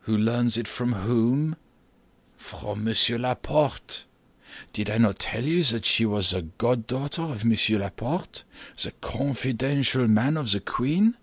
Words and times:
"Who 0.00 0.14
learns 0.18 0.58
it 0.58 0.68
from 0.68 0.92
whom?" 0.92 1.56
"From 2.36 2.84
Monsieur 2.84 3.16
Laporte. 3.16 4.04
Did 4.74 4.90
I 4.90 4.98
not 4.98 5.18
tell 5.18 5.44
you 5.46 5.62
that 5.64 5.86
she 5.86 6.04
was 6.04 6.28
the 6.32 6.42
goddaughter 6.58 7.22
of 7.22 7.46
Monsieur 7.46 7.78
Laporte, 7.78 8.44
the 8.82 8.90
confidential 9.00 10.06
man 10.08 10.36
of 10.36 10.50
the 10.52 10.60
queen? 10.60 11.16